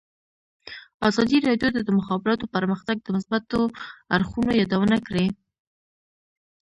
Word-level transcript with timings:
ازادي 1.07 1.37
راډیو 1.47 1.69
د 1.73 1.79
د 1.87 1.89
مخابراتو 1.99 2.45
پرمختګ 2.55 2.97
د 3.01 3.07
مثبتو 3.15 3.59
اړخونو 4.15 4.51
یادونه 4.61 4.97
کړې. 5.07 5.27